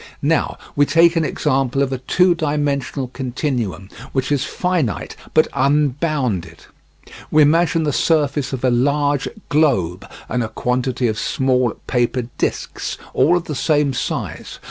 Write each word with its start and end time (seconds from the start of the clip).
Now 0.23 0.57
we 0.75 0.87
take 0.87 1.15
an 1.15 1.23
example 1.23 1.83
of 1.83 1.93
a 1.93 1.99
two 1.99 2.33
dimensional 2.33 3.09
continuum 3.09 3.87
which 4.13 4.31
is 4.31 4.43
finite, 4.45 5.15
but 5.35 5.47
unbounded. 5.53 6.63
We 7.29 7.43
imagine 7.43 7.83
the 7.83 7.93
surface 7.93 8.51
of 8.51 8.63
a 8.63 8.71
large 8.71 9.29
globe 9.49 10.09
and 10.27 10.43
a 10.43 10.49
quantity 10.49 11.07
of 11.07 11.19
small 11.19 11.73
paper 11.85 12.23
discs, 12.39 12.97
all 13.13 13.37
of 13.37 13.43
the 13.43 13.53
same 13.53 13.93
size. 13.93 14.57